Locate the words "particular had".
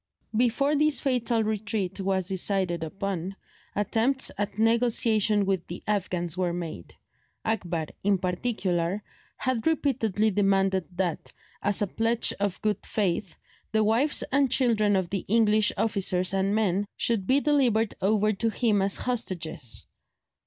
8.17-9.67